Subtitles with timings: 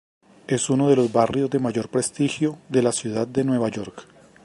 [0.47, 4.07] Es uno de los barrios de mayor prestigio de la ciudad de Nueva York.